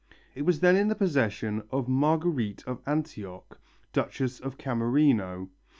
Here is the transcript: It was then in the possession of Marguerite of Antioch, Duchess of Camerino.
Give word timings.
It 0.33 0.41
was 0.47 0.61
then 0.61 0.75
in 0.75 0.87
the 0.87 0.95
possession 0.95 1.61
of 1.69 1.87
Marguerite 1.87 2.63
of 2.65 2.81
Antioch, 2.87 3.59
Duchess 3.93 4.39
of 4.39 4.57
Camerino. 4.57 5.51